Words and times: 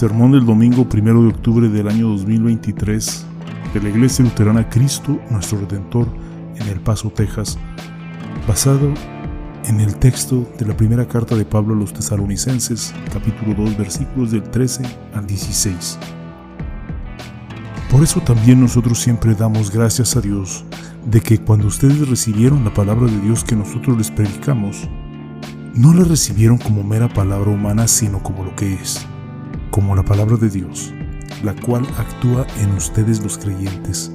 Sermón 0.00 0.32
del 0.32 0.46
domingo 0.46 0.86
1 0.90 1.22
de 1.24 1.28
octubre 1.28 1.68
del 1.68 1.86
año 1.86 2.08
2023 2.08 3.26
de 3.74 3.82
la 3.82 3.90
Iglesia 3.90 4.24
Luterana 4.24 4.66
Cristo, 4.66 5.20
nuestro 5.28 5.60
Redentor, 5.60 6.08
en 6.56 6.68
El 6.68 6.80
Paso, 6.80 7.10
Texas, 7.10 7.58
basado 8.48 8.94
en 9.66 9.78
el 9.78 9.96
texto 9.96 10.50
de 10.58 10.64
la 10.64 10.74
primera 10.74 11.06
carta 11.06 11.36
de 11.36 11.44
Pablo 11.44 11.74
a 11.74 11.76
los 11.76 11.92
tesalonicenses, 11.92 12.94
capítulo 13.12 13.52
2, 13.52 13.76
versículos 13.76 14.30
del 14.30 14.42
13 14.42 14.84
al 15.12 15.26
16. 15.26 15.98
Por 17.90 18.02
eso 18.02 18.22
también 18.22 18.58
nosotros 18.58 18.98
siempre 18.98 19.34
damos 19.34 19.70
gracias 19.70 20.16
a 20.16 20.22
Dios 20.22 20.64
de 21.04 21.20
que 21.20 21.36
cuando 21.36 21.66
ustedes 21.66 22.08
recibieron 22.08 22.64
la 22.64 22.72
palabra 22.72 23.04
de 23.04 23.20
Dios 23.20 23.44
que 23.44 23.54
nosotros 23.54 23.98
les 23.98 24.10
predicamos, 24.10 24.88
no 25.74 25.92
la 25.92 26.04
recibieron 26.04 26.56
como 26.56 26.84
mera 26.84 27.10
palabra 27.10 27.50
humana, 27.50 27.86
sino 27.86 28.22
como 28.22 28.44
lo 28.44 28.56
que 28.56 28.72
es, 28.72 29.06
como 29.70 29.94
la 29.94 30.04
palabra 30.04 30.36
de 30.36 30.50
Dios, 30.50 30.92
la 31.42 31.54
cual 31.54 31.86
actúa 31.96 32.46
en 32.60 32.72
ustedes 32.72 33.22
los 33.22 33.38
creyentes. 33.38 34.12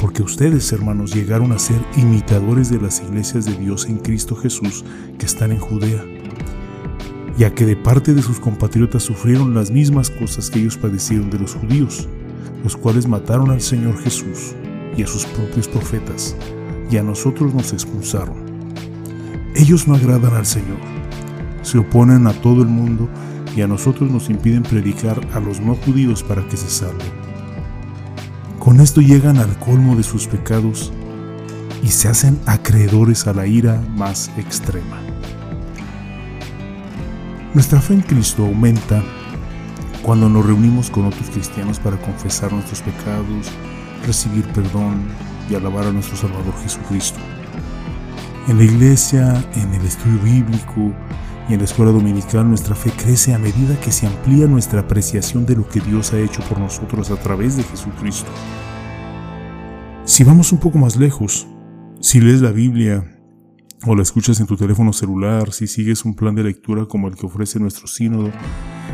Porque 0.00 0.22
ustedes, 0.22 0.72
hermanos, 0.72 1.14
llegaron 1.14 1.52
a 1.52 1.58
ser 1.58 1.78
imitadores 1.96 2.70
de 2.70 2.80
las 2.80 3.00
iglesias 3.00 3.44
de 3.44 3.54
Dios 3.54 3.86
en 3.86 3.98
Cristo 3.98 4.34
Jesús 4.34 4.84
que 5.18 5.26
están 5.26 5.52
en 5.52 5.58
Judea, 5.58 6.02
ya 7.36 7.54
que 7.54 7.66
de 7.66 7.76
parte 7.76 8.14
de 8.14 8.22
sus 8.22 8.40
compatriotas 8.40 9.02
sufrieron 9.02 9.54
las 9.54 9.70
mismas 9.70 10.10
cosas 10.10 10.48
que 10.48 10.60
ellos 10.60 10.78
padecieron 10.78 11.30
de 11.30 11.38
los 11.38 11.54
judíos, 11.54 12.08
los 12.64 12.76
cuales 12.76 13.06
mataron 13.06 13.50
al 13.50 13.60
Señor 13.60 13.98
Jesús 13.98 14.54
y 14.96 15.02
a 15.02 15.06
sus 15.06 15.26
propios 15.26 15.68
profetas, 15.68 16.34
y 16.90 16.96
a 16.96 17.02
nosotros 17.02 17.54
nos 17.54 17.72
expulsaron. 17.72 18.50
Ellos 19.54 19.86
no 19.86 19.94
agradan 19.94 20.34
al 20.34 20.46
Señor, 20.46 20.78
se 21.62 21.78
oponen 21.78 22.26
a 22.26 22.32
todo 22.32 22.62
el 22.62 22.68
mundo 22.68 23.08
y 23.56 23.62
a 23.62 23.66
nosotros 23.66 24.10
nos 24.10 24.30
impiden 24.30 24.62
predicar 24.62 25.20
a 25.34 25.40
los 25.40 25.60
no 25.60 25.74
judíos 25.74 26.22
para 26.22 26.46
que 26.48 26.56
se 26.56 26.68
salven. 26.68 27.10
Con 28.58 28.80
esto 28.80 29.00
llegan 29.00 29.38
al 29.38 29.58
colmo 29.58 29.96
de 29.96 30.02
sus 30.02 30.26
pecados 30.26 30.92
y 31.82 31.88
se 31.88 32.08
hacen 32.08 32.38
acreedores 32.46 33.26
a 33.26 33.32
la 33.32 33.46
ira 33.46 33.82
más 33.96 34.30
extrema. 34.36 35.00
Nuestra 37.54 37.80
fe 37.80 37.94
en 37.94 38.02
Cristo 38.02 38.44
aumenta 38.44 39.02
cuando 40.02 40.28
nos 40.28 40.46
reunimos 40.46 40.90
con 40.90 41.06
otros 41.06 41.30
cristianos 41.30 41.78
para 41.78 41.96
confesar 41.96 42.52
nuestros 42.52 42.80
pecados, 42.82 43.50
recibir 44.06 44.44
perdón 44.52 45.02
y 45.50 45.54
alabar 45.54 45.86
a 45.86 45.92
nuestro 45.92 46.16
Salvador 46.16 46.54
Jesucristo. 46.62 47.18
En 48.48 48.58
la 48.58 48.64
iglesia, 48.64 49.44
en 49.54 49.74
el 49.74 49.84
estudio 49.84 50.18
bíblico 50.20 50.92
y 51.50 51.54
en 51.54 51.58
la 51.58 51.64
escuela 51.64 51.92
dominical 51.92 52.48
nuestra 52.48 52.74
fe 52.74 52.90
crece 52.90 53.34
a 53.34 53.38
medida 53.38 53.78
que 53.80 53.92
se 53.92 54.06
amplía 54.06 54.46
nuestra 54.46 54.80
apreciación 54.80 55.44
de 55.44 55.56
lo 55.56 55.68
que 55.68 55.80
Dios 55.80 56.12
ha 56.12 56.18
hecho 56.20 56.42
por 56.48 56.58
nosotros 56.58 57.10
a 57.10 57.16
través 57.16 57.56
de 57.56 57.64
Jesucristo. 57.64 58.30
Si 60.04 60.24
vamos 60.24 60.52
un 60.52 60.58
poco 60.58 60.78
más 60.78 60.96
lejos, 60.96 61.46
si 62.00 62.20
lees 62.20 62.40
la 62.40 62.52
Biblia 62.52 63.04
o 63.84 63.94
la 63.94 64.02
escuchas 64.02 64.40
en 64.40 64.46
tu 64.46 64.56
teléfono 64.56 64.92
celular, 64.92 65.52
si 65.52 65.66
sigues 65.66 66.04
un 66.04 66.14
plan 66.14 66.34
de 66.34 66.44
lectura 66.44 66.86
como 66.86 67.08
el 67.08 67.16
que 67.16 67.26
ofrece 67.26 67.58
nuestro 67.58 67.86
sínodo, 67.86 68.30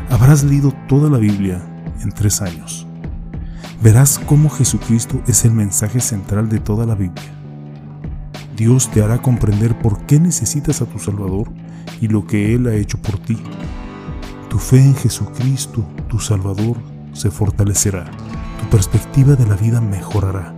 habrás 0.09 0.43
leído 0.43 0.73
toda 0.87 1.09
la 1.09 1.17
Biblia 1.17 1.63
en 2.01 2.11
tres 2.11 2.41
años 2.41 2.87
verás 3.81 4.19
cómo 4.19 4.49
Jesucristo 4.49 5.21
es 5.27 5.45
el 5.45 5.51
mensaje 5.51 5.99
central 5.99 6.49
de 6.49 6.59
toda 6.59 6.85
la 6.85 6.95
Biblia. 6.95 7.33
Dios 8.55 8.89
te 8.89 9.03
hará 9.03 9.21
comprender 9.21 9.77
por 9.79 10.05
qué 10.05 10.19
necesitas 10.19 10.81
a 10.81 10.85
tu 10.85 10.97
Salvador 10.97 11.51
y 12.01 12.07
lo 12.07 12.25
que 12.25 12.55
Él 12.55 12.67
ha 12.67 12.75
hecho 12.75 12.97
por 13.01 13.17
ti. 13.19 13.37
Tu 14.49 14.59
fe 14.59 14.77
en 14.77 14.95
Jesucristo, 14.95 15.85
tu 16.07 16.19
Salvador, 16.19 16.77
se 17.13 17.31
fortalecerá. 17.31 18.05
Tu 18.61 18.69
perspectiva 18.69 19.35
de 19.35 19.45
la 19.45 19.55
vida 19.55 19.81
mejorará. 19.81 20.55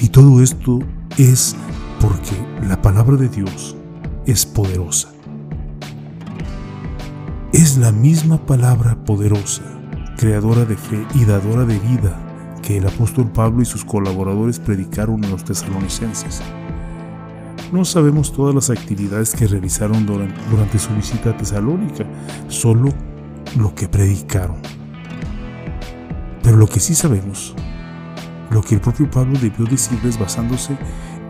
Y 0.00 0.08
todo 0.08 0.42
esto 0.42 0.80
es 1.18 1.56
porque 2.00 2.36
la 2.66 2.80
palabra 2.80 3.16
de 3.16 3.28
Dios 3.28 3.76
es 4.26 4.46
poderosa. 4.46 5.08
Es 7.52 7.76
la 7.76 7.92
misma 7.92 8.38
palabra 8.46 9.04
poderosa, 9.04 9.62
creadora 10.16 10.64
de 10.64 10.76
fe 10.76 11.06
y 11.14 11.24
dadora 11.24 11.64
de 11.64 11.78
vida 11.78 12.18
que 12.62 12.78
el 12.78 12.86
apóstol 12.86 13.30
Pablo 13.30 13.62
y 13.62 13.66
sus 13.66 13.84
colaboradores 13.84 14.58
predicaron 14.58 15.22
en 15.24 15.30
los 15.30 15.44
tesalonicenses. 15.44 16.40
No 17.72 17.86
sabemos 17.86 18.34
todas 18.34 18.54
las 18.54 18.68
actividades 18.68 19.34
que 19.34 19.46
realizaron 19.46 20.04
durante 20.04 20.78
su 20.78 20.94
visita 20.94 21.30
a 21.30 21.36
Tesalónica, 21.38 22.04
solo 22.48 22.90
lo 23.56 23.74
que 23.74 23.88
predicaron. 23.88 24.58
Pero 26.42 26.58
lo 26.58 26.66
que 26.66 26.80
sí 26.80 26.94
sabemos, 26.94 27.54
lo 28.50 28.60
que 28.60 28.74
el 28.74 28.82
propio 28.82 29.10
Pablo 29.10 29.38
debió 29.38 29.64
decirles 29.64 30.18
basándose 30.18 30.76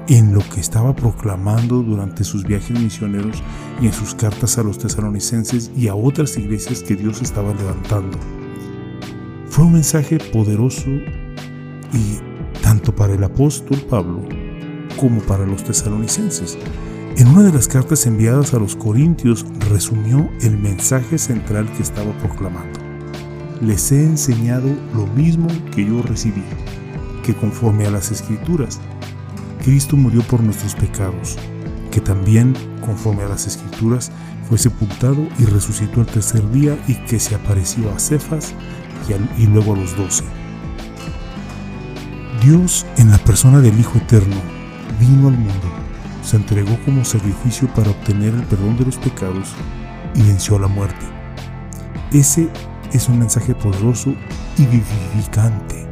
en 0.08 0.34
lo 0.34 0.40
que 0.40 0.58
estaba 0.58 0.96
proclamando 0.96 1.80
durante 1.80 2.24
sus 2.24 2.42
viajes 2.42 2.76
misioneros 2.76 3.40
y 3.80 3.86
en 3.86 3.92
sus 3.92 4.12
cartas 4.16 4.58
a 4.58 4.64
los 4.64 4.78
tesalonicenses 4.78 5.70
y 5.76 5.86
a 5.86 5.94
otras 5.94 6.36
iglesias 6.36 6.82
que 6.82 6.96
Dios 6.96 7.22
estaba 7.22 7.54
levantando. 7.54 8.18
Fue 9.46 9.64
un 9.64 9.74
mensaje 9.74 10.18
poderoso 10.18 10.90
y 11.92 12.18
tanto 12.62 12.92
para 12.92 13.14
el 13.14 13.22
apóstol 13.22 13.78
Pablo 13.88 14.41
como 15.02 15.20
para 15.22 15.44
los 15.44 15.64
tesalonicenses. 15.64 16.56
En 17.16 17.26
una 17.26 17.42
de 17.42 17.52
las 17.52 17.66
cartas 17.66 18.06
enviadas 18.06 18.54
a 18.54 18.60
los 18.60 18.76
Corintios 18.76 19.44
resumió 19.68 20.30
el 20.42 20.56
mensaje 20.56 21.18
central 21.18 21.68
que 21.72 21.82
estaba 21.82 22.16
proclamando. 22.20 22.78
Les 23.60 23.90
he 23.90 24.04
enseñado 24.04 24.68
lo 24.94 25.08
mismo 25.08 25.48
que 25.74 25.84
yo 25.84 26.02
recibí, 26.02 26.44
que 27.24 27.34
conforme 27.34 27.84
a 27.84 27.90
las 27.90 28.12
escrituras, 28.12 28.78
Cristo 29.64 29.96
murió 29.96 30.22
por 30.22 30.40
nuestros 30.40 30.76
pecados, 30.76 31.36
que 31.90 32.00
también, 32.00 32.54
conforme 32.80 33.24
a 33.24 33.28
las 33.28 33.48
escrituras, 33.48 34.12
fue 34.48 34.56
sepultado 34.56 35.26
y 35.40 35.46
resucitó 35.46 36.02
el 36.02 36.06
tercer 36.06 36.48
día 36.52 36.78
y 36.86 36.94
que 37.06 37.18
se 37.18 37.34
apareció 37.34 37.90
a 37.90 37.98
Cefas 37.98 38.54
y, 39.36 39.46
luego 39.48 39.74
a 39.74 39.78
los 39.78 39.96
doce. 39.96 40.22
Dios, 42.44 42.86
en 42.98 43.10
la 43.10 43.18
persona 43.18 43.60
del 43.60 43.80
Hijo 43.80 43.98
Eterno, 43.98 44.51
vino 45.02 45.28
al 45.28 45.36
mundo, 45.36 45.68
se 46.22 46.36
entregó 46.36 46.78
como 46.84 47.04
sacrificio 47.04 47.68
para 47.74 47.90
obtener 47.90 48.34
el 48.34 48.44
perdón 48.44 48.76
de 48.76 48.84
los 48.84 48.96
pecados 48.98 49.52
y 50.14 50.22
venció 50.22 50.56
a 50.56 50.60
la 50.60 50.68
muerte. 50.68 51.04
Ese 52.12 52.48
es 52.92 53.08
un 53.08 53.18
mensaje 53.18 53.54
poderoso 53.54 54.14
y 54.56 54.66
vivificante. 54.66 55.88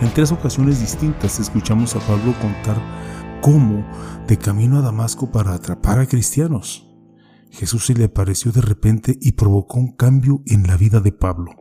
En 0.00 0.12
tres 0.14 0.30
ocasiones 0.30 0.80
distintas 0.80 1.40
escuchamos 1.40 1.96
a 1.96 2.00
Pablo 2.00 2.34
contar 2.40 2.76
cómo, 3.40 3.84
de 4.28 4.38
camino 4.38 4.78
a 4.78 4.82
Damasco 4.82 5.32
para 5.32 5.54
atrapar 5.54 5.98
a 5.98 6.06
cristianos, 6.06 6.88
Jesús 7.50 7.86
se 7.86 7.94
le 7.94 8.04
apareció 8.04 8.52
de 8.52 8.62
repente 8.62 9.18
y 9.20 9.32
provocó 9.32 9.78
un 9.78 9.92
cambio 9.96 10.42
en 10.46 10.66
la 10.66 10.76
vida 10.76 11.00
de 11.00 11.12
Pablo 11.12 11.52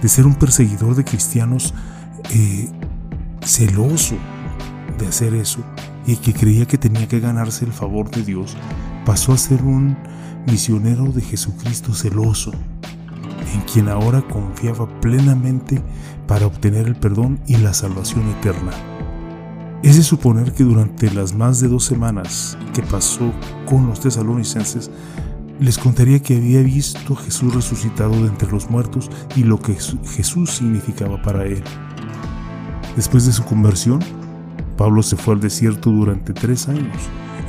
de 0.00 0.08
ser 0.08 0.24
un 0.24 0.36
perseguidor 0.36 0.94
de 0.94 1.04
cristianos 1.04 1.74
eh, 2.30 2.70
celoso 3.42 4.16
de 5.00 5.08
hacer 5.08 5.34
eso 5.34 5.60
y 6.06 6.16
que 6.16 6.32
creía 6.32 6.66
que 6.66 6.78
tenía 6.78 7.08
que 7.08 7.20
ganarse 7.20 7.64
el 7.64 7.72
favor 7.72 8.10
de 8.10 8.22
Dios, 8.22 8.56
pasó 9.04 9.32
a 9.32 9.38
ser 9.38 9.62
un 9.62 9.96
misionero 10.46 11.06
de 11.06 11.22
Jesucristo 11.22 11.94
celoso, 11.94 12.52
en 13.54 13.60
quien 13.62 13.88
ahora 13.88 14.22
confiaba 14.22 14.88
plenamente 15.00 15.82
para 16.26 16.46
obtener 16.46 16.86
el 16.86 16.96
perdón 16.96 17.40
y 17.46 17.56
la 17.56 17.74
salvación 17.74 18.28
eterna. 18.38 18.72
Es 19.82 19.96
de 19.96 20.02
suponer 20.02 20.52
que 20.52 20.62
durante 20.62 21.10
las 21.10 21.34
más 21.34 21.60
de 21.60 21.68
dos 21.68 21.84
semanas 21.84 22.58
que 22.74 22.82
pasó 22.82 23.32
con 23.66 23.86
los 23.86 24.00
tesalonicenses, 24.00 24.90
les 25.58 25.78
contaría 25.78 26.20
que 26.20 26.36
había 26.36 26.62
visto 26.62 27.14
a 27.14 27.16
Jesús 27.16 27.54
resucitado 27.54 28.12
de 28.12 28.28
entre 28.28 28.50
los 28.50 28.70
muertos 28.70 29.10
y 29.36 29.42
lo 29.42 29.60
que 29.60 29.74
Jesús 29.74 30.50
significaba 30.50 31.20
para 31.20 31.44
él. 31.44 31.62
Después 32.96 33.26
de 33.26 33.32
su 33.32 33.44
conversión, 33.44 34.00
Pablo 34.80 35.02
se 35.02 35.14
fue 35.14 35.34
al 35.34 35.40
desierto 35.40 35.90
durante 35.90 36.32
tres 36.32 36.66
años. 36.66 36.96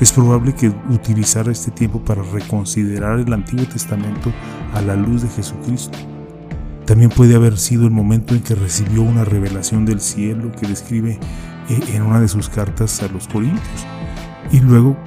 Es 0.01 0.11
probable 0.11 0.53
que 0.53 0.67
utilizara 0.89 1.49
este 1.49 1.71
tiempo 1.71 2.03
para 2.03 2.21
reconsiderar 2.23 3.19
el 3.19 3.31
Antiguo 3.31 3.65
Testamento 3.65 4.33
a 4.73 4.81
la 4.81 4.97
luz 4.97 5.21
de 5.21 5.29
Jesucristo. 5.29 5.97
También 6.85 7.09
puede 7.09 7.35
haber 7.35 7.57
sido 7.57 7.85
el 7.85 7.91
momento 7.91 8.35
en 8.35 8.41
que 8.41 8.53
recibió 8.53 9.01
una 9.01 9.23
revelación 9.23 9.85
del 9.85 10.01
cielo 10.01 10.51
que 10.51 10.67
describe 10.67 11.19
eh, 11.69 11.79
en 11.93 12.01
una 12.01 12.19
de 12.19 12.27
sus 12.27 12.49
cartas 12.49 13.01
a 13.01 13.07
los 13.07 13.29
Corintios. 13.29 13.85
Y 14.51 14.59
luego 14.59 14.97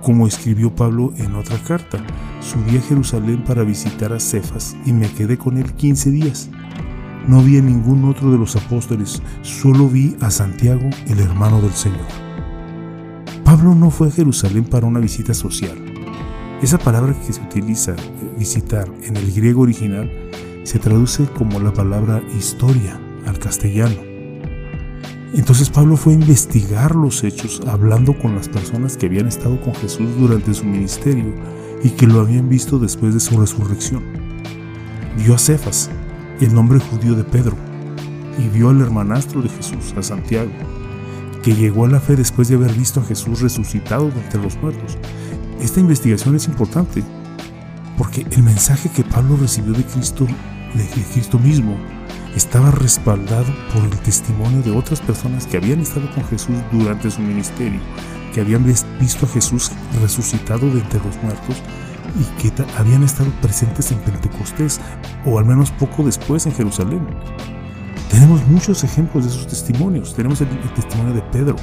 como 0.00 0.26
escribió 0.26 0.74
Pablo 0.74 1.12
en 1.18 1.34
otra 1.34 1.58
carta. 1.58 1.98
Subí 2.40 2.78
a 2.78 2.80
Jerusalén 2.80 3.44
para 3.44 3.64
visitar 3.64 4.14
a 4.14 4.18
Cefas 4.18 4.74
y 4.86 4.94
me 4.94 5.12
quedé 5.12 5.36
con 5.36 5.58
él 5.58 5.74
15 5.74 6.10
días. 6.10 6.48
No 7.28 7.40
vi 7.40 7.58
a 7.58 7.62
ningún 7.62 8.04
otro 8.04 8.32
de 8.32 8.38
los 8.38 8.56
apóstoles, 8.56 9.22
solo 9.42 9.88
vi 9.88 10.16
a 10.20 10.30
Santiago, 10.30 10.90
el 11.06 11.20
hermano 11.20 11.60
del 11.60 11.72
Señor. 11.72 12.06
Pablo 13.44 13.74
no 13.74 13.90
fue 13.90 14.08
a 14.08 14.10
Jerusalén 14.10 14.64
para 14.64 14.86
una 14.86 14.98
visita 14.98 15.32
social. 15.32 15.76
Esa 16.62 16.78
palabra 16.78 17.14
que 17.14 17.32
se 17.32 17.40
utiliza, 17.40 17.94
visitar, 18.36 18.88
en 19.02 19.16
el 19.16 19.32
griego 19.32 19.62
original, 19.62 20.10
se 20.64 20.78
traduce 20.78 21.26
como 21.26 21.60
la 21.60 21.72
palabra 21.72 22.22
historia 22.36 23.00
al 23.26 23.38
castellano. 23.38 24.00
Entonces 25.34 25.70
Pablo 25.70 25.96
fue 25.96 26.12
a 26.12 26.16
investigar 26.16 26.94
los 26.94 27.24
hechos 27.24 27.62
hablando 27.66 28.18
con 28.18 28.34
las 28.34 28.48
personas 28.48 28.96
que 28.96 29.06
habían 29.06 29.28
estado 29.28 29.60
con 29.60 29.74
Jesús 29.74 30.08
durante 30.18 30.54
su 30.54 30.64
ministerio 30.64 31.34
y 31.82 31.90
que 31.90 32.06
lo 32.06 32.20
habían 32.20 32.48
visto 32.48 32.78
después 32.78 33.14
de 33.14 33.20
su 33.20 33.38
resurrección. 33.40 34.02
Vio 35.16 35.34
a 35.34 35.38
Cefas, 35.38 35.90
el 36.44 36.54
nombre 36.54 36.80
judío 36.80 37.14
de 37.14 37.24
Pedro, 37.24 37.56
y 38.38 38.48
vio 38.48 38.70
al 38.70 38.80
hermanastro 38.80 39.42
de 39.42 39.48
Jesús, 39.48 39.94
a 39.96 40.02
Santiago, 40.02 40.50
que 41.42 41.54
llegó 41.54 41.84
a 41.84 41.88
la 41.88 42.00
fe 42.00 42.16
después 42.16 42.48
de 42.48 42.56
haber 42.56 42.72
visto 42.72 43.00
a 43.00 43.04
Jesús 43.04 43.40
resucitado 43.40 44.10
de 44.10 44.20
entre 44.20 44.42
los 44.42 44.56
muertos. 44.56 44.98
Esta 45.60 45.80
investigación 45.80 46.34
es 46.34 46.46
importante 46.46 47.04
porque 47.96 48.26
el 48.30 48.42
mensaje 48.42 48.88
que 48.88 49.04
Pablo 49.04 49.36
recibió 49.36 49.72
de 49.72 49.84
Cristo, 49.84 50.26
de 50.74 51.04
Cristo 51.12 51.38
mismo, 51.38 51.76
estaba 52.34 52.70
respaldado 52.70 53.52
por 53.72 53.84
el 53.84 53.98
testimonio 54.00 54.62
de 54.62 54.70
otras 54.70 55.00
personas 55.00 55.46
que 55.46 55.58
habían 55.58 55.80
estado 55.80 56.10
con 56.14 56.24
Jesús 56.24 56.56
durante 56.72 57.10
su 57.10 57.20
ministerio, 57.20 57.80
que 58.34 58.40
habían 58.40 58.64
visto 58.64 59.26
a 59.26 59.28
Jesús 59.28 59.70
resucitado 60.00 60.66
de 60.70 60.80
entre 60.80 61.00
los 61.04 61.22
muertos 61.22 61.62
y 62.18 62.42
que 62.42 62.52
habían 62.76 63.02
estado 63.02 63.30
presentes 63.40 63.92
en 63.92 63.98
Pentecostés, 63.98 64.80
o 65.24 65.38
al 65.38 65.44
menos 65.44 65.70
poco 65.72 66.02
después 66.02 66.46
en 66.46 66.52
Jerusalén. 66.52 67.06
Tenemos 68.10 68.46
muchos 68.46 68.84
ejemplos 68.84 69.24
de 69.24 69.30
esos 69.30 69.46
testimonios. 69.46 70.14
Tenemos 70.14 70.40
el, 70.42 70.48
testimonio 70.74 71.14
de 71.14 71.22
Pedro. 71.22 71.56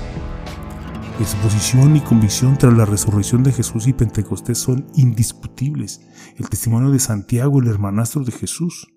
Su 1.24 1.38
posición 1.38 1.96
y 1.96 2.00
convicción 2.00 2.57
tras 2.57 2.74
la 2.74 2.86
resurrección 2.86 3.44
de 3.44 3.51
Jesús 3.51 3.88
y 3.88 3.94
Pentecostés 3.94 4.57
son 4.57 4.88
indiscutibles. 4.96 6.01
El 6.38 6.50
testimonio 6.50 6.90
de 6.90 7.00
Santiago, 7.00 7.60
el 7.62 7.68
hermanastro 7.68 8.24
de 8.24 8.31
Jesús. 8.31 8.88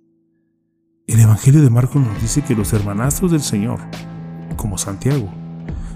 El 1.07 1.21
Evangelio 1.21 1.61
de 1.61 1.69
Marcos 1.69 2.01
nos 2.01 2.23
dice 2.23 2.43
que 2.43 2.55
los 2.55 2.73
hermanastros 2.73 3.33
del 3.33 3.43
Señor, 3.43 3.81
como 4.57 4.79
Santiago, 4.79 5.29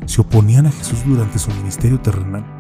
se 0.05 0.20
oponían 0.20 0.67
a 0.67 0.73
Jesús 0.73 1.05
durante 1.06 1.38
su 1.38 1.50
ministerio 1.52 2.00
terrenal. 2.00 2.56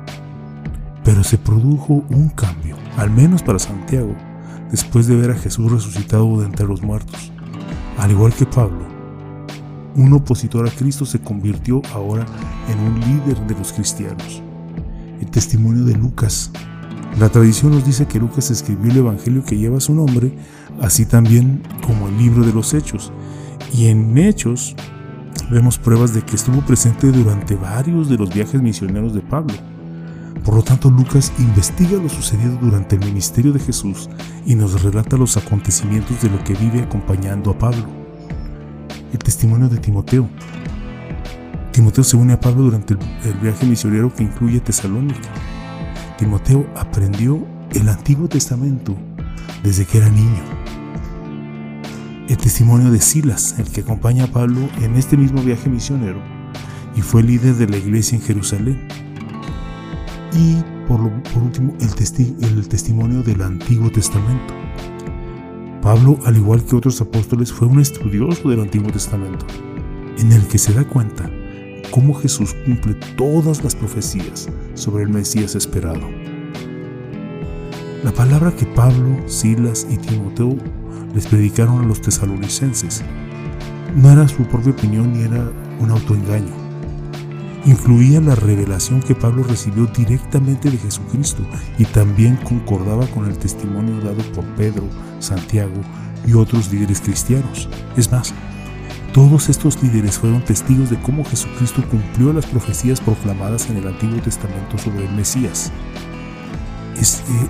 Pero 1.06 1.22
se 1.22 1.38
produjo 1.38 2.04
un 2.10 2.30
cambio, 2.30 2.76
al 2.96 3.10
menos 3.10 3.44
para 3.44 3.60
Santiago, 3.60 4.12
después 4.72 5.06
de 5.06 5.14
ver 5.14 5.30
a 5.30 5.36
Jesús 5.36 5.70
resucitado 5.70 6.40
de 6.40 6.46
entre 6.46 6.66
los 6.66 6.82
muertos. 6.82 7.30
Al 7.96 8.10
igual 8.10 8.34
que 8.34 8.44
Pablo, 8.44 8.84
un 9.94 10.12
opositor 10.12 10.66
a 10.66 10.70
Cristo 10.72 11.06
se 11.06 11.20
convirtió 11.20 11.80
ahora 11.94 12.26
en 12.68 12.80
un 12.80 12.98
líder 12.98 13.38
de 13.46 13.54
los 13.54 13.72
cristianos. 13.72 14.42
El 15.20 15.30
testimonio 15.30 15.84
de 15.84 15.94
Lucas. 15.94 16.50
La 17.20 17.28
tradición 17.28 17.70
nos 17.70 17.86
dice 17.86 18.06
que 18.06 18.18
Lucas 18.18 18.50
escribió 18.50 18.90
el 18.90 18.98
Evangelio 18.98 19.44
que 19.44 19.56
lleva 19.56 19.78
su 19.78 19.94
nombre, 19.94 20.36
así 20.82 21.06
también 21.06 21.62
como 21.86 22.08
el 22.08 22.18
libro 22.18 22.44
de 22.44 22.52
los 22.52 22.74
Hechos. 22.74 23.12
Y 23.72 23.86
en 23.86 24.18
Hechos 24.18 24.74
vemos 25.52 25.78
pruebas 25.78 26.12
de 26.14 26.22
que 26.22 26.34
estuvo 26.34 26.62
presente 26.62 27.12
durante 27.12 27.54
varios 27.54 28.08
de 28.08 28.16
los 28.16 28.34
viajes 28.34 28.60
misioneros 28.60 29.14
de 29.14 29.20
Pablo. 29.20 29.54
Por 30.44 30.54
lo 30.54 30.62
tanto, 30.62 30.90
Lucas 30.90 31.32
investiga 31.38 31.98
lo 31.98 32.08
sucedido 32.08 32.56
durante 32.60 32.96
el 32.96 33.04
ministerio 33.04 33.52
de 33.52 33.60
Jesús 33.60 34.08
y 34.44 34.54
nos 34.54 34.82
relata 34.82 35.16
los 35.16 35.36
acontecimientos 35.36 36.22
de 36.22 36.30
lo 36.30 36.42
que 36.44 36.54
vive 36.54 36.82
acompañando 36.82 37.50
a 37.50 37.58
Pablo. 37.58 37.86
El 39.12 39.18
testimonio 39.18 39.68
de 39.68 39.78
Timoteo. 39.78 40.28
Timoteo 41.72 42.04
se 42.04 42.16
une 42.16 42.32
a 42.32 42.40
Pablo 42.40 42.64
durante 42.64 42.94
el, 42.94 43.34
viaje 43.40 43.66
misionero 43.66 44.14
que 44.14 44.22
incluye 44.22 44.60
Tesalónica. 44.60 45.28
Timoteo 46.18 46.66
aprendió 46.76 47.44
el 47.72 47.88
Antiguo 47.88 48.28
Testamento 48.28 48.96
desde 49.62 49.84
que 49.84 49.98
era 49.98 50.08
niño. 50.08 50.42
El 52.28 52.36
testimonio 52.36 52.90
de 52.90 53.00
Silas, 53.00 53.56
el 53.58 53.70
que 53.70 53.82
acompaña 53.82 54.24
a 54.24 54.28
Pablo 54.28 54.68
en 54.80 54.96
este 54.96 55.16
mismo 55.16 55.42
viaje 55.42 55.68
misionero 55.68 56.20
y 56.96 57.02
fue 57.02 57.22
líder 57.22 57.54
de 57.56 57.68
la 57.68 57.76
iglesia 57.76 58.16
en 58.16 58.24
Jerusalén 58.24 59.05
y 60.36 60.62
por, 60.86 61.00
último 61.00 61.74
el, 61.80 62.48
el 62.58 62.68
testimonio 62.68 63.22
del 63.22 63.42
Antiguo 63.42 63.90
Testamento. 63.90 64.54
Pablo, 65.80 66.18
al 66.26 66.36
igual 66.36 66.62
que 66.64 66.76
otros 66.76 67.00
apóstoles, 67.00 67.52
fue 67.52 67.68
un 67.68 67.80
estudioso 67.80 68.50
del 68.50 68.60
Antiguo 68.60 68.90
Testamento, 68.90 69.46
en 70.18 70.32
el 70.32 70.46
que 70.46 70.58
se 70.58 70.74
da 70.74 70.84
cuenta 70.84 71.30
cómo 71.90 72.12
Jesús 72.14 72.54
cumple 72.66 72.94
todas 73.16 73.64
las 73.64 73.74
profecías 73.74 74.48
sobre 74.74 75.04
el 75.04 75.10
Mesías 75.10 75.54
esperado. 75.54 76.06
La 78.04 78.12
palabra 78.12 78.54
que 78.54 78.66
Pablo, 78.66 79.16
Silas 79.26 79.86
y 79.90 79.96
Timoteo 79.96 80.56
les 81.14 81.26
predicaron 81.26 81.82
a 81.82 81.86
los 81.86 82.02
tesalonicenses 82.02 83.02
no 83.96 84.10
era 84.10 84.28
su 84.28 84.42
propia 84.44 84.72
opinión 84.72 85.14
ni 85.14 85.22
era 85.22 85.50
un 85.80 85.90
autoengaño 85.90 86.65
incluía 87.66 88.20
la 88.20 88.36
revelación 88.36 89.00
que 89.02 89.14
Pablo 89.14 89.42
recibió 89.42 89.86
directamente 89.86 90.70
de 90.70 90.78
Jesucristo 90.78 91.44
y 91.78 91.84
también 91.84 92.36
concordaba 92.36 93.06
con 93.08 93.26
el 93.26 93.36
testimonio 93.36 94.00
dado 94.00 94.22
por 94.32 94.44
Pedro, 94.54 94.84
Santiago 95.18 95.80
y 96.26 96.32
otros 96.32 96.72
líderes 96.72 97.00
cristianos. 97.00 97.68
Es 97.96 98.10
más, 98.10 98.32
todos 99.12 99.48
estos 99.48 99.82
líderes 99.82 100.18
fueron 100.18 100.44
testigos 100.44 100.90
de 100.90 101.00
cómo 101.00 101.24
Jesucristo 101.24 101.82
cumplió 101.90 102.32
las 102.32 102.46
profecías 102.46 103.00
proclamadas 103.00 103.68
en 103.68 103.78
el 103.78 103.88
Antiguo 103.88 104.20
Testamento 104.20 104.78
sobre 104.78 105.06
el 105.06 105.12
Mesías. 105.14 105.72
Es, 107.00 107.20
eh, 107.20 107.48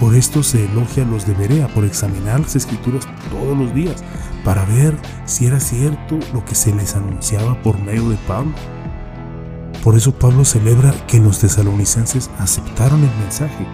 por 0.00 0.14
esto 0.14 0.42
se 0.42 0.64
elogia 0.64 1.04
a 1.04 1.06
los 1.06 1.26
de 1.26 1.34
Berea 1.34 1.68
por 1.68 1.84
examinar 1.84 2.40
las 2.40 2.56
escrituras 2.56 3.06
todos 3.30 3.56
los 3.56 3.72
días 3.74 4.02
para 4.44 4.64
ver 4.64 4.96
si 5.24 5.46
era 5.46 5.60
cierto 5.60 6.18
lo 6.32 6.44
que 6.44 6.54
se 6.54 6.74
les 6.74 6.96
anunciaba 6.96 7.60
por 7.62 7.78
medio 7.80 8.08
de 8.08 8.16
Pablo. 8.26 8.54
Por 9.82 9.96
eso 9.96 10.12
Pablo 10.12 10.44
celebra 10.44 10.92
que 11.06 11.20
los 11.20 11.38
tesalonicenses 11.38 12.30
aceptaron 12.38 13.00
el 13.02 13.16
mensaje 13.20 13.66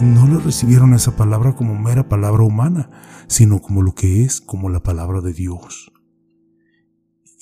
y 0.00 0.04
no 0.04 0.26
le 0.26 0.38
recibieron 0.38 0.92
esa 0.92 1.16
palabra 1.16 1.54
como 1.54 1.78
mera 1.78 2.08
palabra 2.08 2.42
humana, 2.42 2.90
sino 3.28 3.60
como 3.60 3.82
lo 3.82 3.94
que 3.94 4.24
es, 4.24 4.40
como 4.40 4.68
la 4.68 4.82
palabra 4.82 5.20
de 5.20 5.32
Dios. 5.32 5.92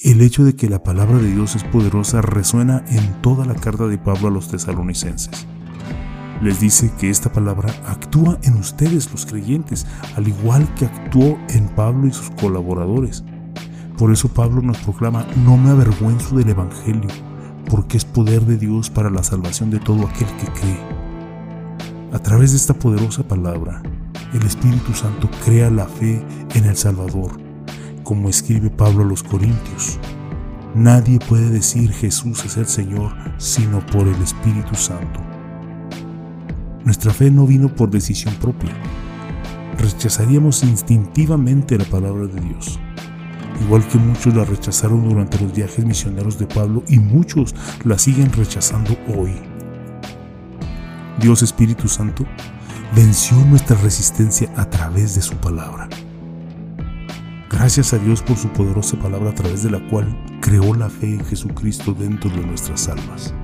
El 0.02 0.20
hecho 0.20 0.44
de 0.44 0.54
que 0.54 0.68
la 0.68 0.82
palabra 0.82 1.18
de 1.18 1.32
Dios 1.32 1.56
es 1.56 1.64
poderosa 1.64 2.20
resuena 2.20 2.84
en 2.88 3.22
toda 3.22 3.46
la 3.46 3.54
carta 3.54 3.86
de 3.86 3.98
Pablo 3.98 4.28
a 4.28 4.30
los 4.30 4.48
tesalonicenses. 4.48 5.46
Les 6.42 6.60
dice 6.60 6.92
que 6.98 7.10
esta 7.10 7.32
palabra 7.32 7.74
actúa 7.86 8.38
en 8.42 8.54
ustedes 8.54 9.10
los 9.12 9.26
creyentes, 9.26 9.86
al 10.16 10.28
igual 10.28 10.72
que 10.74 10.86
actuó 10.86 11.38
en 11.48 11.68
Pablo 11.68 12.06
y 12.06 12.12
sus 12.12 12.30
colaboradores. 12.30 13.24
Por 13.98 14.12
eso 14.12 14.28
Pablo 14.28 14.62
nos 14.62 14.78
proclama, 14.78 15.26
no 15.44 15.56
me 15.56 15.70
avergüenzo 15.70 16.36
del 16.36 16.50
Evangelio 16.50 17.08
porque 17.70 17.96
es 17.96 18.04
poder 18.04 18.42
de 18.42 18.56
Dios 18.56 18.90
para 18.90 19.10
la 19.10 19.22
salvación 19.22 19.70
de 19.70 19.78
todo 19.78 20.06
aquel 20.06 20.26
que 20.36 20.46
cree. 20.60 20.80
A 22.12 22.18
través 22.18 22.50
de 22.50 22.56
esta 22.56 22.74
poderosa 22.74 23.22
palabra, 23.22 23.82
el 24.34 24.42
Espíritu 24.44 24.92
Santo 24.92 25.30
crea 25.44 25.70
la 25.70 25.86
fe 25.86 26.24
en 26.54 26.64
el 26.64 26.76
Salvador, 26.76 27.40
como 28.02 28.28
escribe 28.28 28.70
Pablo 28.70 29.04
a 29.04 29.06
los 29.06 29.22
Corintios. 29.22 29.98
Nadie 30.74 31.20
puede 31.20 31.48
decir 31.50 31.92
Jesús 31.92 32.44
es 32.44 32.56
el 32.56 32.66
Señor 32.66 33.12
sino 33.38 33.84
por 33.86 34.08
el 34.08 34.20
Espíritu 34.20 34.74
Santo. 34.74 35.20
Nuestra 36.84 37.12
fe 37.12 37.30
no 37.30 37.46
vino 37.46 37.74
por 37.74 37.90
decisión 37.90 38.34
propia. 38.36 38.72
Rechazaríamos 39.78 40.64
instintivamente 40.64 41.78
la 41.78 41.84
palabra 41.84 42.26
de 42.26 42.40
Dios 42.40 42.80
igual 43.60 43.86
que 43.86 43.98
muchos 43.98 44.34
la 44.34 44.44
rechazaron 44.44 45.08
durante 45.08 45.38
los 45.38 45.54
viajes 45.54 45.84
misioneros 45.84 46.38
de 46.38 46.46
Pablo 46.46 46.82
y 46.88 46.98
muchos 46.98 47.54
la 47.84 47.98
siguen 47.98 48.32
rechazando 48.32 48.96
hoy. 49.14 49.32
Dios 51.20 51.42
Espíritu 51.42 51.88
Santo 51.88 52.24
venció 52.94 53.36
nuestra 53.46 53.76
resistencia 53.76 54.50
a 54.56 54.68
través 54.68 55.14
de 55.14 55.22
su 55.22 55.34
palabra. 55.36 55.88
Gracias 57.50 57.92
a 57.92 57.98
Dios 57.98 58.22
por 58.22 58.36
su 58.36 58.48
poderosa 58.48 58.98
palabra 58.98 59.30
a 59.30 59.34
través 59.34 59.62
de 59.62 59.70
la 59.70 59.86
cual 59.88 60.06
creó 60.40 60.74
la 60.74 60.88
fe 60.88 61.14
en 61.14 61.24
Jesucristo 61.24 61.92
dentro 61.92 62.30
de 62.30 62.46
nuestras 62.46 62.88
almas. 62.88 63.34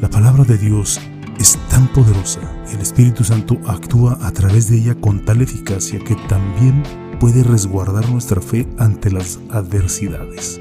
La 0.00 0.08
palabra 0.08 0.44
de 0.44 0.58
Dios 0.58 1.00
es 1.38 1.58
tan 1.68 1.88
poderosa, 1.88 2.40
el 2.70 2.80
Espíritu 2.80 3.24
Santo 3.24 3.58
actúa 3.66 4.18
a 4.22 4.30
través 4.30 4.70
de 4.70 4.76
ella 4.76 4.94
con 4.94 5.24
tal 5.24 5.42
eficacia 5.42 5.98
que 5.98 6.14
también 6.28 6.82
puede 7.18 7.42
resguardar 7.42 8.08
nuestra 8.10 8.40
fe 8.40 8.66
ante 8.78 9.10
las 9.10 9.38
adversidades. 9.50 10.60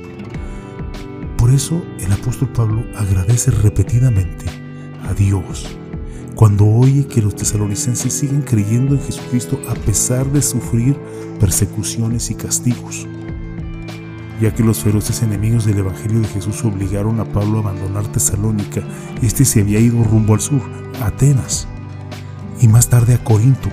Por 1.38 1.52
eso 1.52 1.84
el 2.00 2.12
apóstol 2.12 2.50
Pablo 2.54 2.84
agradece 2.96 3.52
repetidamente 3.52 4.46
a 5.08 5.14
Dios 5.14 5.78
cuando 6.36 6.66
oye 6.66 7.08
que 7.08 7.22
los 7.22 7.36
tesalonicenses 7.36 8.14
siguen 8.14 8.42
creyendo 8.42 8.96
en 8.96 9.02
Jesucristo 9.02 9.60
a 9.70 9.74
pesar 9.74 10.30
de 10.32 10.42
sufrir 10.42 10.98
persecuciones 11.40 12.30
y 12.30 12.36
castigos, 12.36 13.08
ya 14.42 14.54
que 14.54 14.64
los 14.64 14.84
feroces 14.84 15.24
enemigos 15.24 15.66
del 15.66 15.80
Evangelio 15.80 16.20
de 16.20 16.28
Jesús 16.28 16.64
obligaron 16.66 17.22
a 17.22 17.26
Pablo 17.26 17.58
a 17.58 17.62
abandonar 17.62 18.06
Tesalónica, 18.08 18.84
este 19.22 19.46
se 19.46 19.62
había 19.62 19.80
ido 19.80 20.04
rumbo 20.04 20.34
al 20.34 20.42
sur, 20.42 20.62
a 21.02 21.08
Atenas. 21.08 21.68
y 22.62 22.68
más 22.68 22.90
tarde 22.90 23.14
a 23.14 23.24
Corinto, 23.24 23.70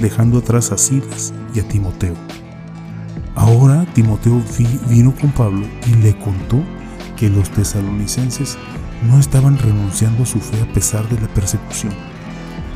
dejando 0.00 0.38
atrás 0.38 0.72
a 0.72 0.78
Silas 0.78 1.32
y 1.54 1.60
a 1.60 1.68
Timoteo. 1.68 2.14
Ahora 3.34 3.86
Timoteo 3.94 4.42
vino 4.88 5.14
con 5.14 5.30
Pablo 5.32 5.66
y 5.86 5.94
le 5.96 6.16
contó 6.18 6.62
que 7.16 7.28
los 7.28 7.50
tesalonicenses 7.50 8.58
no 9.08 9.18
estaban 9.18 9.58
renunciando 9.58 10.22
a 10.22 10.26
su 10.26 10.40
fe 10.40 10.60
a 10.62 10.72
pesar 10.72 11.08
de 11.08 11.20
la 11.20 11.28
persecución. 11.28 11.92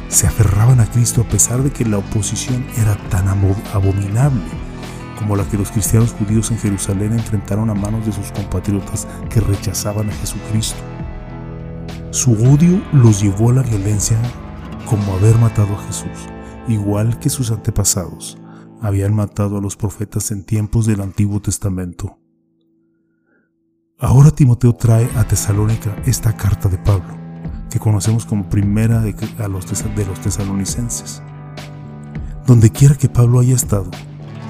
Se 0.09 0.27
aferraban 0.27 0.81
a 0.81 0.87
Cristo 0.87 1.23
a 1.23 1.29
pesar 1.29 1.63
de 1.63 1.71
que 1.71 1.85
la 1.85 1.99
oposición 1.99 2.65
era 2.79 2.97
tan 3.11 3.29
abominable 3.29 4.43
como 5.19 5.35
la 5.35 5.45
que 5.45 5.57
los 5.57 5.71
cristianos 5.71 6.13
judíos 6.13 6.51
en 6.51 6.59
Jerusalén 6.59 7.13
enfrentaron 7.13 7.71
a 7.71 7.75
manos 7.75 8.07
de 8.07 8.13
sus 8.13 8.31
compatriotas 8.33 9.09
que 9.31 9.41
rechazaban 9.41 10.11
a 10.11 10.13
Jesucristo. 10.13 10.79
Su 12.11 12.33
odio 12.33 12.81
los 12.93 13.21
llevó 13.21 13.51
a 13.51 13.55
la 13.55 13.63
violencia 13.63 14.19
como 14.85 15.15
haber 15.15 15.37
matado 15.39 15.75
a 15.75 15.83
Jesús, 15.87 16.29
igual 16.69 17.19
que 17.19 17.31
sus 17.31 17.51
antepasados 17.51 18.39
habían 18.81 19.15
matado 19.15 19.59
a 19.59 19.61
los 19.61 19.77
profetas 19.77 20.31
en 20.31 20.45
tiempos 20.45 20.87
del 20.87 21.01
Antiguo 21.01 21.41
Testamento. 21.41 22.19
Ahora 23.99 24.31
Timoteo 24.31 24.75
trae 24.75 25.09
a 25.17 25.27
Tesalónica 25.27 25.97
esta 26.05 26.37
carta 26.37 26.69
de 26.69 26.79
Pablo, 26.79 27.17
que 27.71 27.79
conocemos 27.79 28.27
como 28.27 28.49
primera 28.49 29.01
de, 29.01 29.15
los, 29.49 29.67
de 29.97 30.07
los 30.07 30.21
tesalonicenses. 30.21 31.23
Donde 32.47 32.71
quiera 32.71 32.95
que 32.95 33.09
Pablo 33.09 33.41
haya 33.41 33.55
estado, 33.55 33.91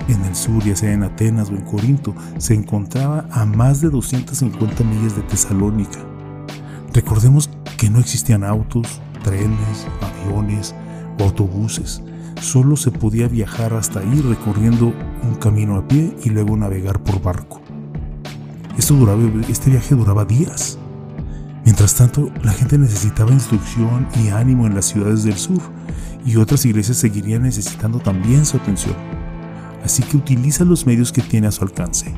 en 0.09 0.25
el 0.25 0.35
sur, 0.35 0.63
ya 0.65 0.77
sea 0.77 0.93
en 0.93 1.03
Atenas 1.03 1.51
o 1.51 1.55
en 1.55 1.65
Corinto, 1.65 2.15
se 2.39 2.55
encontraba 2.55 3.27
a 3.31 3.45
más 3.45 3.81
de 3.81 3.91
250 3.91 4.85
millas 4.85 5.17
de 5.17 5.23
Tesalónica. 5.23 5.99
Recordemos 6.93 7.51
que 7.79 7.91
no 7.91 7.99
existían 7.99 8.45
autos, 8.45 9.01
trenes, 9.23 9.87
aviones 10.01 10.75
o 11.19 11.25
autobuses, 11.25 12.03
solo 12.41 12.77
se 12.77 12.91
podía 12.91 13.29
viajar 13.29 13.75
hasta 13.75 14.01
ahí 14.01 14.21
recorriendo 14.21 14.93
un 15.23 15.35
camino 15.37 15.77
a 15.77 15.87
pie 15.87 16.17
y 16.23 16.31
luego 16.31 16.57
navegar 16.57 17.03
por 17.03 17.23
barco. 17.23 17.61
Esto 18.79 18.95
duraba, 18.95 19.23
este 19.49 19.71
viaje 19.71 19.95
duraba 19.95 20.25
días. 20.25 20.79
Mientras 21.65 21.95
tanto, 21.95 22.31
la 22.43 22.53
gente 22.53 22.79
necesitaba 22.79 23.33
instrucción 23.33 24.07
y 24.23 24.29
ánimo 24.29 24.67
en 24.67 24.75
las 24.75 24.87
ciudades 24.87 25.25
del 25.25 25.37
sur, 25.37 25.61
y 26.25 26.37
otras 26.37 26.65
iglesias 26.65 26.99
seguirían 26.99 27.43
necesitando 27.43 27.99
también 27.99 28.45
su 28.45 28.57
atención. 28.57 28.95
Así 29.85 30.03
que 30.03 30.17
utiliza 30.17 30.65
los 30.65 30.87
medios 30.87 31.13
que 31.13 31.23
tiene 31.23 31.47
a 31.47 31.53
su 31.53 31.65
alcance. 31.65 32.13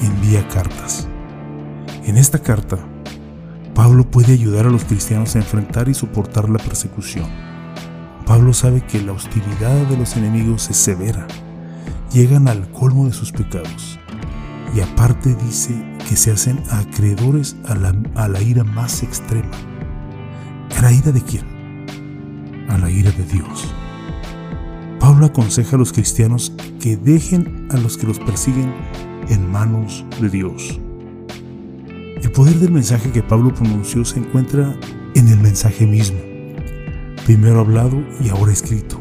Envía 0.00 0.46
cartas. 0.48 1.08
En 2.04 2.16
esta 2.16 2.38
carta, 2.38 2.78
Pablo 3.74 4.08
puede 4.10 4.32
ayudar 4.32 4.66
a 4.66 4.70
los 4.70 4.84
cristianos 4.84 5.34
a 5.34 5.38
enfrentar 5.38 5.88
y 5.88 5.94
soportar 5.94 6.48
la 6.48 6.58
persecución 6.58 7.51
Pablo 8.24 8.52
sabe 8.52 8.82
que 8.82 9.02
la 9.02 9.12
hostilidad 9.12 9.86
de 9.88 9.96
los 9.96 10.16
enemigos 10.16 10.70
es 10.70 10.76
severa. 10.76 11.26
Llegan 12.12 12.46
al 12.46 12.70
colmo 12.70 13.06
de 13.06 13.12
sus 13.12 13.32
pecados. 13.32 13.98
Y 14.74 14.80
aparte 14.80 15.34
dice 15.34 15.74
que 16.08 16.16
se 16.16 16.30
hacen 16.30 16.62
acreedores 16.70 17.56
a 17.66 17.74
la, 17.74 17.94
a 18.14 18.28
la 18.28 18.40
ira 18.40 18.64
más 18.64 19.02
extrema. 19.02 19.50
¿A 20.76 20.82
la 20.82 20.92
ira 20.92 21.10
de 21.12 21.20
quién? 21.20 21.44
A 22.68 22.78
la 22.78 22.90
ira 22.90 23.10
de 23.10 23.24
Dios. 23.24 23.74
Pablo 25.00 25.26
aconseja 25.26 25.76
a 25.76 25.78
los 25.78 25.92
cristianos 25.92 26.52
que 26.80 26.96
dejen 26.96 27.68
a 27.70 27.76
los 27.76 27.98
que 27.98 28.06
los 28.06 28.18
persiguen 28.20 28.72
en 29.28 29.50
manos 29.50 30.04
de 30.20 30.30
Dios. 30.30 30.80
El 32.22 32.30
poder 32.30 32.54
del 32.56 32.70
mensaje 32.70 33.10
que 33.10 33.22
Pablo 33.22 33.52
pronunció 33.52 34.04
se 34.04 34.20
encuentra 34.20 34.76
en 35.14 35.28
el 35.28 35.38
mensaje 35.38 35.86
mismo 35.86 36.31
primero 37.24 37.60
hablado 37.60 38.02
y 38.20 38.28
ahora 38.28 38.52
escrito. 38.52 39.00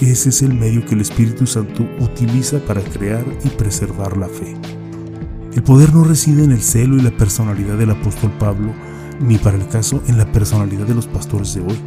Ese 0.00 0.30
es 0.30 0.42
el 0.42 0.54
medio 0.54 0.84
que 0.84 0.94
el 0.94 1.00
Espíritu 1.00 1.46
Santo 1.46 1.86
utiliza 2.00 2.58
para 2.60 2.80
crear 2.82 3.24
y 3.44 3.48
preservar 3.50 4.16
la 4.16 4.28
fe. 4.28 4.56
El 5.54 5.62
poder 5.62 5.94
no 5.94 6.02
reside 6.02 6.44
en 6.44 6.50
el 6.50 6.62
celo 6.62 6.96
y 6.96 7.02
la 7.02 7.10
personalidad 7.10 7.76
del 7.76 7.90
apóstol 7.90 8.32
Pablo, 8.38 8.72
ni 9.20 9.38
para 9.38 9.58
el 9.58 9.68
caso 9.68 10.02
en 10.08 10.18
la 10.18 10.30
personalidad 10.32 10.86
de 10.86 10.94
los 10.94 11.06
pastores 11.06 11.54
de 11.54 11.60
hoy. 11.60 11.78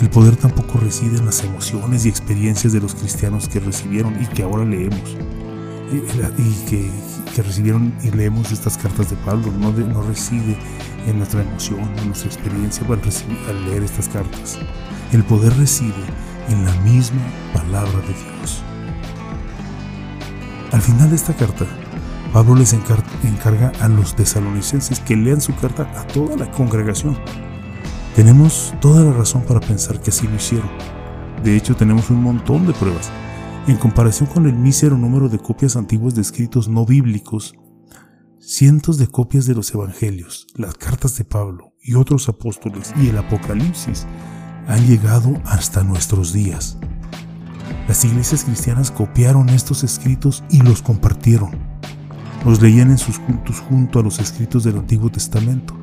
El 0.00 0.08
poder 0.08 0.36
tampoco 0.36 0.78
reside 0.78 1.18
en 1.18 1.26
las 1.26 1.42
emociones 1.42 2.06
y 2.06 2.08
experiencias 2.08 2.72
de 2.72 2.80
los 2.80 2.94
cristianos 2.94 3.48
que 3.48 3.60
recibieron 3.60 4.14
y 4.22 4.26
que 4.26 4.42
ahora 4.42 4.64
leemos. 4.64 5.16
Y 5.92 6.00
que, 6.68 6.90
recibieron 7.42 7.94
y 8.02 8.10
leemos 8.10 8.52
estas 8.52 8.76
cartas 8.78 9.10
de 9.10 9.16
Pablo. 9.16 9.52
No, 9.58 9.72
no 9.72 10.02
reside 10.02 10.56
en 11.06 11.18
nuestra 11.18 11.42
emoción, 11.42 11.90
en 11.98 12.06
nuestra 12.06 12.30
experiencia 12.30 12.86
al 13.48 13.64
leer 13.66 13.82
estas 13.82 14.08
cartas. 14.08 14.58
El 15.12 15.24
poder 15.24 15.56
reside 15.56 15.92
en 16.48 16.64
la 16.64 16.72
misma 16.82 17.22
palabra 17.52 18.00
de 18.00 18.14
Dios. 18.14 18.62
Al 20.72 20.82
final 20.82 21.10
de 21.10 21.16
esta 21.16 21.34
carta, 21.34 21.64
Pablo 22.32 22.56
les 22.56 22.72
encarga 22.72 23.72
a 23.80 23.88
los 23.88 24.14
tesalonicenses 24.14 25.00
que 25.00 25.16
lean 25.16 25.40
su 25.40 25.54
carta 25.54 25.90
a 25.96 26.06
toda 26.06 26.36
la 26.36 26.50
congregación. 26.50 27.16
Tenemos 28.14 28.74
toda 28.80 29.04
la 29.04 29.12
razón 29.12 29.42
para 29.42 29.60
pensar 29.60 30.00
que 30.00 30.10
así 30.10 30.26
lo 30.26 30.36
hicieron. 30.36 30.68
De 31.42 31.56
hecho, 31.56 31.76
tenemos 31.76 32.10
un 32.10 32.22
montón 32.22 32.66
de 32.66 32.72
pruebas. 32.72 33.10
En 33.66 33.76
comparación 33.78 34.28
con 34.28 34.46
el 34.46 34.54
mísero 34.54 34.96
número 34.96 35.28
de 35.28 35.40
copias 35.40 35.74
antiguas 35.74 36.14
de 36.14 36.22
escritos 36.22 36.68
no 36.68 36.86
bíblicos, 36.86 37.56
cientos 38.38 38.96
de 38.96 39.08
copias 39.08 39.44
de 39.46 39.56
los 39.56 39.74
evangelios, 39.74 40.46
las 40.54 40.74
cartas 40.74 41.18
de 41.18 41.24
Pablo 41.24 41.72
y 41.82 41.94
otros 41.94 42.28
apóstoles 42.28 42.94
y 42.96 43.08
el 43.08 43.18
Apocalipsis 43.18 44.06
han 44.68 44.86
llegado 44.86 45.34
hasta 45.44 45.82
nuestros 45.82 46.32
días. 46.32 46.78
Las 47.88 48.04
iglesias 48.04 48.44
cristianas 48.44 48.92
copiaron 48.92 49.48
estos 49.48 49.82
escritos 49.82 50.44
y 50.48 50.62
los 50.62 50.80
compartieron. 50.80 51.50
Los 52.44 52.62
leían 52.62 52.92
en 52.92 52.98
sus 52.98 53.18
cultos 53.18 53.58
junto 53.58 53.98
a 53.98 54.02
los 54.04 54.20
escritos 54.20 54.62
del 54.62 54.78
Antiguo 54.78 55.10
Testamento. 55.10 55.74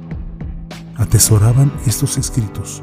Atesoraban 0.95 1.73
estos 1.85 2.17
escritos 2.17 2.81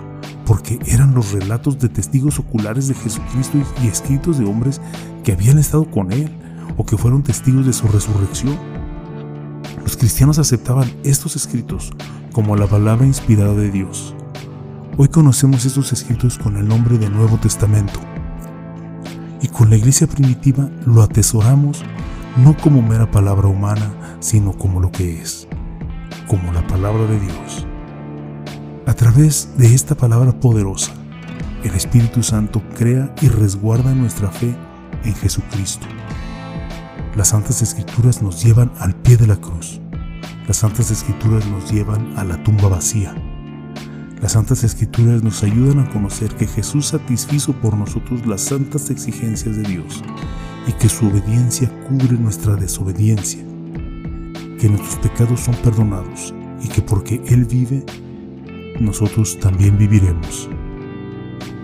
porque 0.50 0.80
eran 0.84 1.14
los 1.14 1.30
relatos 1.30 1.78
de 1.78 1.88
testigos 1.88 2.40
oculares 2.40 2.88
de 2.88 2.94
Jesucristo 2.94 3.58
y 3.84 3.86
escritos 3.86 4.36
de 4.36 4.46
hombres 4.46 4.80
que 5.22 5.30
habían 5.30 5.60
estado 5.60 5.88
con 5.88 6.10
Él 6.10 6.28
o 6.76 6.84
que 6.84 6.96
fueron 6.96 7.22
testigos 7.22 7.66
de 7.66 7.72
su 7.72 7.86
resurrección. 7.86 8.58
Los 9.84 9.96
cristianos 9.96 10.40
aceptaban 10.40 10.90
estos 11.04 11.36
escritos 11.36 11.92
como 12.32 12.56
la 12.56 12.66
palabra 12.66 13.06
inspirada 13.06 13.54
de 13.54 13.70
Dios 13.70 14.16
Hoy 14.98 15.06
conocemos 15.06 15.64
estos 15.66 15.92
escritos 15.92 16.36
con 16.36 16.56
el 16.56 16.66
nombre 16.66 16.98
de 16.98 17.08
Nuevo 17.08 17.38
Testamento. 17.38 18.00
Y 19.40 19.46
con 19.46 19.70
la 19.70 19.76
iglesia 19.76 20.08
primitiva 20.08 20.68
lo 20.84 21.02
atesoramos 21.02 21.84
no 22.38 22.56
como 22.56 22.82
mera 22.82 23.08
palabra 23.08 23.46
humana, 23.46 24.18
sino 24.18 24.52
como 24.52 24.80
lo 24.80 24.90
que 24.90 25.22
es, 25.22 25.46
como 26.26 26.52
la 26.52 26.66
palabra 26.66 27.04
de 27.04 27.20
Dios. 27.20 27.69
A 28.90 28.94
través 28.94 29.50
de 29.56 29.72
esta 29.72 29.94
palabra 29.94 30.32
poderosa, 30.40 30.90
el 31.62 31.76
Espíritu 31.76 32.24
Santo 32.24 32.60
crea 32.76 33.14
y 33.22 33.28
resguarda 33.28 33.94
nuestra 33.94 34.32
fe 34.32 34.52
en 35.04 35.14
Jesucristo. 35.14 35.86
Las 37.14 37.28
Santas 37.28 37.62
Escrituras 37.62 38.20
nos 38.20 38.42
llevan 38.42 38.72
al 38.80 38.96
pie 38.96 39.16
de 39.16 39.28
la 39.28 39.36
cruz. 39.36 39.80
Las 40.48 40.56
Santas 40.56 40.90
Escrituras 40.90 41.46
nos 41.46 41.70
llevan 41.70 42.18
a 42.18 42.24
la 42.24 42.42
tumba 42.42 42.66
vacía 42.66 43.14
las 44.20 44.32
Santas 44.32 44.64
Escrituras 44.64 45.22
nos 45.22 45.42
ayudan 45.44 45.78
a 45.78 45.88
conocer 45.88 46.34
que 46.34 46.46
Jesús 46.46 46.88
satisfizo 46.88 47.54
por 47.54 47.74
nosotros 47.74 48.26
las 48.26 48.42
santas 48.42 48.90
exigencias 48.90 49.56
de 49.56 49.62
Dios 49.62 50.02
y 50.66 50.72
que 50.72 50.90
su 50.90 51.06
obediencia 51.06 51.70
cubre 51.88 52.18
nuestra 52.18 52.54
desobediencia, 52.56 53.42
que 54.58 54.68
nuestros 54.68 54.96
pecados 54.96 55.40
son 55.40 55.54
perdonados 55.64 56.34
y 56.62 56.68
que 56.68 56.82
porque 56.82 57.22
Él 57.28 57.46
vive, 57.46 57.82
nosotros 58.80 59.38
también 59.38 59.78
viviremos. 59.78 60.48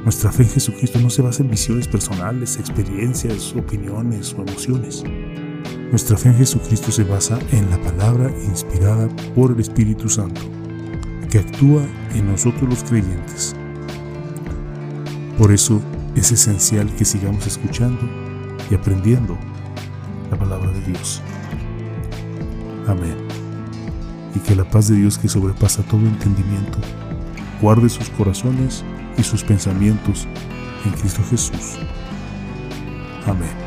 Nuestra 0.05 0.31
fe 0.31 0.45
en 0.45 0.51
Jesucristo 0.51 1.01
no 1.01 1.11
se 1.11 1.23
basa 1.23 1.43
en 1.43 1.51
visiones 1.51 1.89
personales, 1.89 2.59
experiencias, 2.59 3.55
opiniones 3.57 4.35
o 4.39 4.43
emociones. 4.43 5.03
Nuestra 5.91 6.17
fe 6.17 6.29
en 6.29 6.37
Jesucristo 6.37 6.93
se 6.93 7.03
basa 7.03 7.39
en 7.51 7.69
la 7.71 7.81
palabra 7.81 8.31
inspirada 8.47 9.09
por 9.35 9.51
el 9.51 9.61
Espíritu 9.61 10.09
Santo 10.09 10.43
que 11.31 11.39
actúa 11.39 11.83
en 12.15 12.31
nosotros 12.31 12.69
los 12.69 12.85
creyentes. 12.85 13.57
Por 15.39 15.53
eso 15.53 15.81
es 16.15 16.31
esencial 16.31 16.95
que 16.95 17.05
sigamos 17.05 17.47
escuchando 17.47 18.01
y 18.71 18.75
aprendiendo 18.75 19.37
la 20.31 20.39
palabra 20.39 20.71
de 20.71 20.83
Dios. 20.83 21.21
Amén. 22.87 23.17
Y 24.35 24.39
que 24.39 24.55
la 24.55 24.71
paz 24.71 24.89
de 24.89 24.97
Dios 24.97 25.19
que 25.19 25.29
sobrepasa 25.29 25.83
todo 25.83 26.01
entendimiento 26.03 26.79
guarde 27.61 27.89
sus 27.89 28.09
corazones 28.11 28.85
y 29.17 29.23
sus 29.23 29.43
pensamientos 29.43 30.27
en 30.85 30.93
Cristo 30.93 31.23
Jesús. 31.31 31.79
Amén. 33.27 33.66